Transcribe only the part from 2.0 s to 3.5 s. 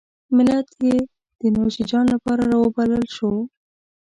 لپاره راوبلل شو.